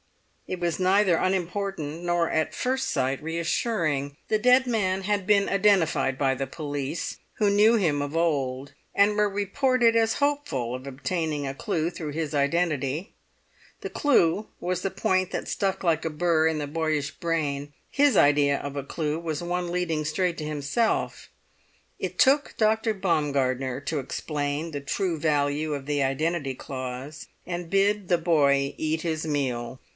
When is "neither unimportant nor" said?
0.81-2.29